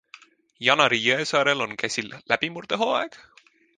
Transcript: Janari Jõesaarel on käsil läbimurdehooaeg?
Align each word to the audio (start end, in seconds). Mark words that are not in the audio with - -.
Janari 0.67 0.99
Jõesaarel 1.03 1.61
on 1.67 1.75
käsil 1.83 2.09
läbimurdehooaeg? 2.33 3.21